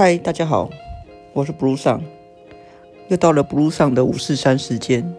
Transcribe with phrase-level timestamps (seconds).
[0.00, 0.70] 嗨，大家好，
[1.34, 2.02] 我是 Blue 上，
[3.08, 5.14] 又到了 Blue 上的五四三时间。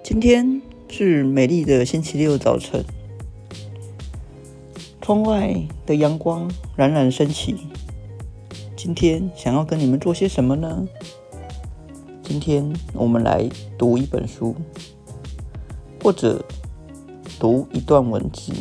[0.00, 2.84] 今天是美丽的星期六早晨，
[5.00, 7.56] 窗外的阳光冉冉升起。
[8.76, 10.86] 今天想要跟你们做些什么呢？
[12.22, 14.54] 今天我们来读一本书，
[16.00, 16.44] 或者
[17.40, 18.52] 读一段文字。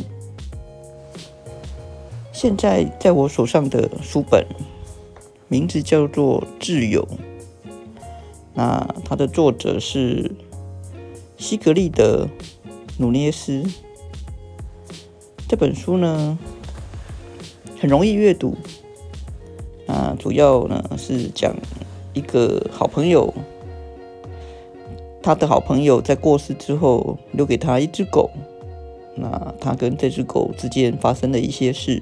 [2.34, 4.44] 现在在我手上的书本，
[5.52, 7.06] 名字叫做《挚友》，
[8.54, 10.32] 那它的作者是
[11.36, 12.26] 西格利德·
[12.98, 13.62] 努涅斯。
[15.50, 16.40] 这本书呢，
[17.78, 18.56] 很容易阅读。
[19.86, 21.54] 那主要呢是讲
[22.14, 23.34] 一个好朋友，
[25.22, 28.32] 他的好朋友在过世之后留给他一只狗，
[29.18, 32.02] 那他跟这只狗之间发生的一些事。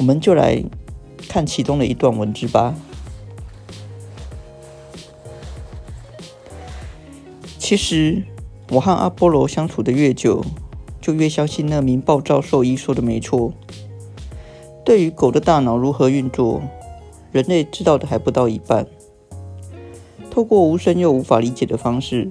[0.00, 0.64] 我们就来
[1.28, 2.74] 看其中的一段文字吧。
[7.58, 8.22] 其实，
[8.70, 10.42] 我和阿波罗相处的越久，
[11.02, 13.52] 就越相信那名暴躁兽医说的没错。
[14.86, 16.62] 对于狗的大脑如何运作，
[17.30, 18.86] 人类知道的还不到一半。
[20.30, 22.30] 透过无声又无法理解的方式，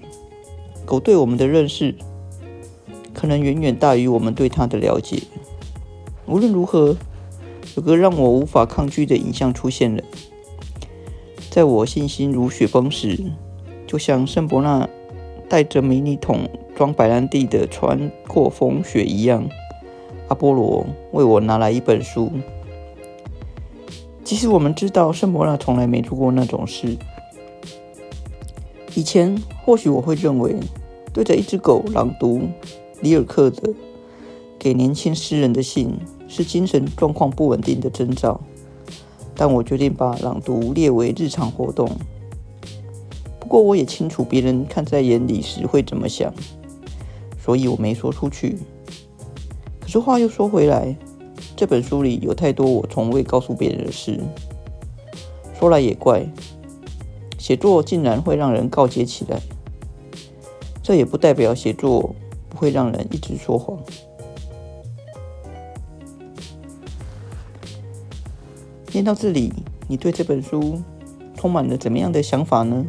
[0.87, 1.93] 狗对我们的认识，
[3.13, 5.21] 可能远远大于我们对它的了解。
[6.25, 6.97] 无论如何。
[7.75, 10.03] 有个让我无法抗拒的影像出现了，
[11.49, 13.17] 在我信心如雪崩时，
[13.87, 14.87] 就像圣伯纳
[15.47, 19.47] 带着迷你桶装白兰地的穿过风雪一样，
[20.27, 22.31] 阿波罗为我拿来一本书。
[24.23, 26.97] 即使我们知道圣伯纳从来没做过那种事，
[28.93, 30.55] 以前或许我会认为
[31.11, 32.41] 对着一只狗朗读
[33.01, 33.73] 里尔克的
[34.59, 35.97] 给年轻诗人的信。
[36.31, 38.39] 是精神状况不稳定的征兆，
[39.33, 41.89] 但我决定把朗读列为日常活动。
[43.39, 46.31] 不过，我也清楚别人看在眼里时会怎么想，
[47.43, 48.59] 所以我没说出去。
[49.79, 50.95] 可是话又说回来，
[51.55, 54.19] 这本书里有太多我从未告诉别人的事。
[55.59, 56.23] 说来也怪，
[57.39, 59.41] 写作竟然会让人告诫起来。
[60.83, 62.13] 这也不代表写作
[62.49, 63.78] 不会让人一直说谎。
[68.91, 69.53] 念到这里，
[69.87, 70.81] 你对这本书
[71.35, 72.85] 充满了怎么样的想法呢？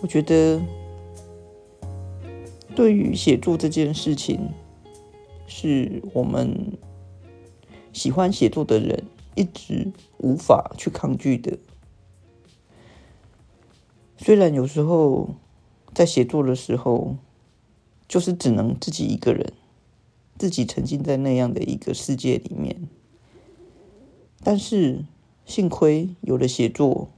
[0.00, 0.60] 我觉得，
[2.74, 4.50] 对于写作这件事情，
[5.46, 6.72] 是我们
[7.92, 9.04] 喜欢写作的人
[9.34, 11.58] 一直无法去抗拒的。
[14.18, 15.30] 虽然有时候
[15.92, 17.16] 在写作的时候，
[18.06, 19.52] 就是只能自己一个人。
[20.38, 22.88] 自己沉浸在那样的一个世界里面，
[24.42, 25.04] 但是
[25.44, 27.08] 幸亏有了写作，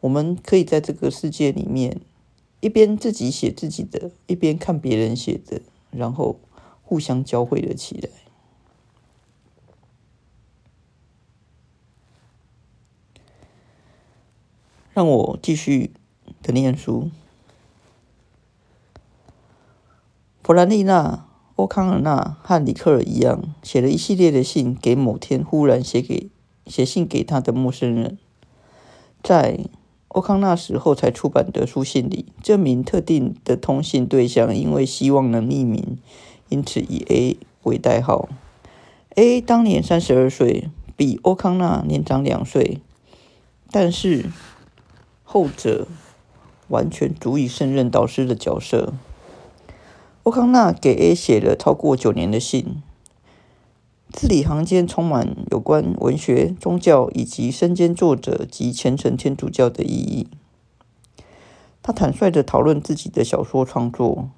[0.00, 2.00] 我们可以在这个世界里面
[2.60, 6.40] 一边自己写自己的，一边看别人写的，然后
[6.82, 8.10] 互相交汇了起来。
[14.92, 15.92] 让我继续
[16.42, 17.10] 的念书，
[20.42, 21.25] 弗兰丽娜。
[21.56, 26.28] 欧康尔纳和里克尔一样，写了一系列的信给某天忽然写给
[26.66, 28.18] 写信给他的陌生人。
[29.22, 29.60] 在
[30.08, 35.96] 欧康纳死后才出版的书信里，这名特定的通信对象因为希望能匿名，
[36.50, 38.28] 因此以 A 为代号。
[39.14, 42.80] A 当年三十二岁，比欧康纳年长两岁，
[43.70, 44.26] 但是
[45.24, 45.88] 后者
[46.68, 48.92] 完全足以胜任导师的角色。
[50.26, 52.82] 欧康纳给 A 写了超过九年的信，
[54.10, 60.26] 字里行间充满有关文学、宗教以及身兼作者及虔诚天主教的意义。
[61.80, 64.28] 他坦率的讨论自己的小说创作，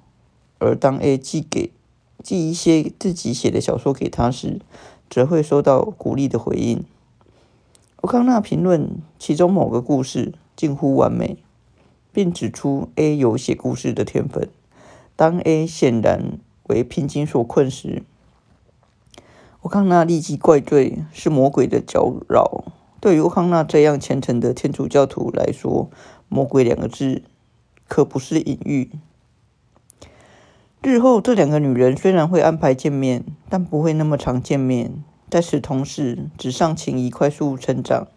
[0.59, 1.71] 而当 A 寄给
[2.21, 4.59] 寄一些自己写的小说给他时，
[5.09, 6.83] 则会收到鼓励的回应。
[8.01, 11.39] 欧康纳评论其中某个故事近乎完美，
[12.13, 14.47] 并指出 A 有写故事的天分。
[15.19, 16.39] 当 A 显然
[16.69, 18.03] 为瓶颈所困时，
[19.59, 22.63] 欧康纳立即怪罪是魔鬼的搅扰。
[23.01, 25.89] 对于欧康纳这样虔诚的天主教徒来说
[26.29, 27.23] ，“魔鬼”两个字
[27.89, 28.91] 可不是隐喻。
[30.81, 35.03] 日后，这两个女人虽然会安排见面，但不会那么常见面。
[35.29, 38.07] 在此同时，纸上情谊快速成长，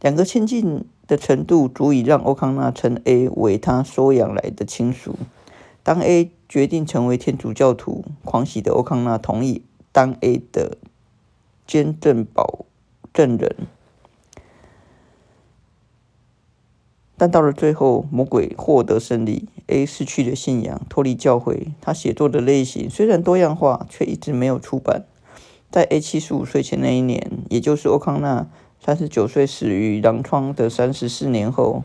[0.00, 5.14] 两个亲近的程度足以让欧康纳称 A 为他收养来的亲属。
[5.82, 9.62] 当 A 决定成为天主教徒狂喜的欧康纳同意
[9.92, 10.78] 当 A 的
[11.66, 12.64] 监证保
[13.12, 13.54] 证人。
[17.20, 21.72] 但到了最后，魔鬼获得胜利，A 失去了信仰，脱离教会。
[21.80, 25.04] 他写作的类型虽然多样化，却一直没有出版。
[25.68, 28.48] 在 A 七十五岁前那一年，也就是欧康纳
[28.80, 31.82] 三十九岁死于狼疮的三十四年后，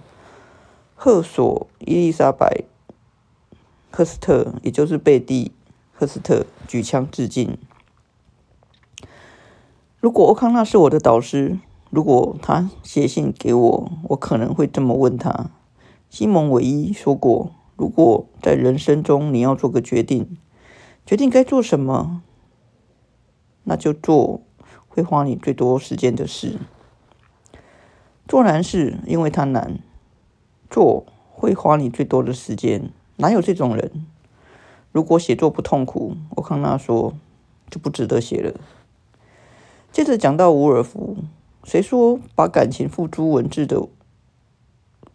[0.94, 2.63] 赫索伊丽莎白
[3.95, 5.51] 赫斯特，也就是贝蒂
[5.94, 7.60] 赫斯特，举枪致敬。
[10.00, 11.60] 如果欧康纳是我的导师。
[11.92, 15.51] 如果他写信给我，我可能会这么问他：
[16.10, 20.36] 西蒙唯一说过，如果在人生中你要做个决定，
[21.06, 22.24] 决定该做什么，
[23.66, 24.42] 那就做
[24.88, 26.57] 会花你最多时间的事。
[28.28, 29.78] 做难事，因为它难；
[30.72, 34.06] 做会花你最多的时间，哪有这种人？
[34.92, 37.13] 如果写作不痛苦，我康纳说，
[37.69, 38.54] 就不值得写了。
[39.92, 41.18] 接着讲到伍尔夫。
[41.65, 43.88] 谁说把感情付诸文字的？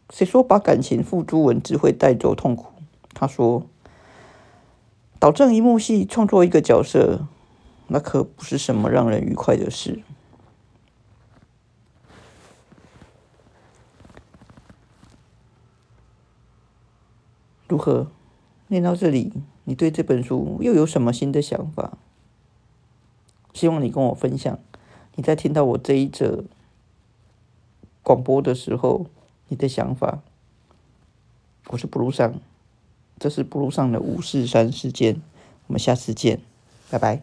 [0.08, 2.72] 谁说把感情付诸文字会带走痛苦？
[3.12, 3.66] 他说
[5.20, 7.26] ：“导正一幕戏，创作一个角色，
[7.88, 10.00] 那可不是什么让人愉快的事。”
[17.68, 18.08] 如何？
[18.70, 19.32] 念到这里，
[19.64, 21.96] 你对这本书又有什么新的想法？
[23.54, 24.58] 希望你跟我分享。
[25.14, 26.44] 你在听到我这一则
[28.02, 29.06] 广播的时候，
[29.48, 30.20] 你的想法？
[31.68, 32.34] 我是布鲁上，
[33.18, 35.20] 这是布鲁上的五四三事件，
[35.66, 36.40] 我们下次见，
[36.90, 37.22] 拜拜。